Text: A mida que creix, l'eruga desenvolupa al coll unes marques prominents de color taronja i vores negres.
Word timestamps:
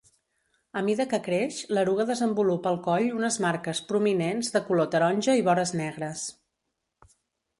A 0.79 0.81
mida 0.85 1.05
que 1.09 1.17
creix, 1.27 1.57
l'eruga 1.77 2.05
desenvolupa 2.11 2.71
al 2.71 2.79
coll 2.87 3.05
unes 3.19 3.37
marques 3.45 3.83
prominents 3.91 4.49
de 4.55 4.61
color 4.69 4.89
taronja 4.95 5.35
i 5.43 5.47
vores 5.49 5.75
negres. 5.83 6.25